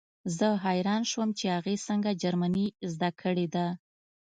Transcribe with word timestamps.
زه 0.37 0.47
حیران 0.65 1.01
شوم 1.11 1.29
چې 1.39 1.45
هغې 1.55 1.75
څنګه 1.87 2.11
جرمني 2.21 2.67
زده 2.93 3.09
کړې 3.21 3.47
ده 3.55 3.65